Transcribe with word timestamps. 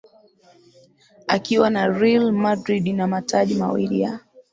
Akiwa 1.35 1.69
na 1.69 1.87
Real 1.87 2.31
Madrid 2.31 2.85
na 2.95 3.07
mataji 3.07 3.55
mawili 3.55 4.01
ya 4.01 4.19